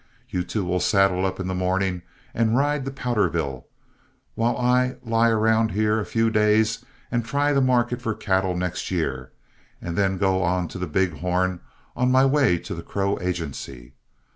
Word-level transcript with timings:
You 0.29 0.41
two 0.41 0.65
will 0.65 0.79
saddle 0.79 1.27
up 1.27 1.39
in 1.39 1.45
the 1.47 1.53
morning 1.53 2.01
and 2.33 2.57
ride 2.57 2.85
to 2.85 2.91
Powderville, 2.91 3.65
while 4.33 4.57
I 4.57 4.95
will 5.03 5.11
lie 5.11 5.29
around 5.29 5.73
here 5.73 5.99
a 5.99 6.07
few 6.07 6.31
days 6.31 6.83
and 7.11 7.23
try 7.23 7.53
the 7.53 7.61
market 7.61 8.01
for 8.01 8.15
cattle 8.15 8.57
next 8.57 8.89
year, 8.89 9.31
and 9.79 9.95
then 9.95 10.17
go 10.17 10.41
on 10.41 10.67
to 10.69 10.79
Big 10.87 11.17
Horn 11.17 11.59
on 11.95 12.11
my 12.11 12.25
way 12.25 12.57
to 12.57 12.73
the 12.73 12.81
Crow 12.81 13.19
Agency. 13.19 13.93